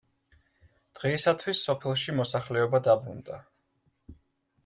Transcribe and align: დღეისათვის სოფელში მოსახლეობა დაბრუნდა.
დღეისათვის 0.99 1.59
სოფელში 1.67 2.15
მოსახლეობა 2.21 2.81
დაბრუნდა. 2.87 3.37